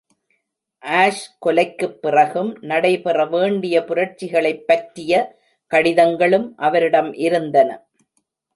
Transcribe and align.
Ash 0.83 1.37
கொலைக்கு 1.45 1.87
பிறகும் 1.87 2.57
நடைபெற 2.61 3.25
வேண்டிய 3.25 3.83
புரட்சிகளைப் 3.83 4.67
பற்றிய 4.67 5.37
கடிதங்களும் 5.71 6.53
அவரிடம் 6.57 7.13
இருந்தன. 7.13 7.69